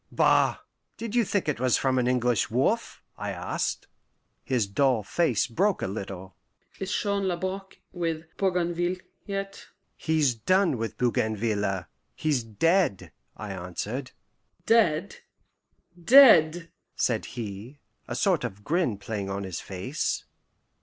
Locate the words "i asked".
3.19-3.85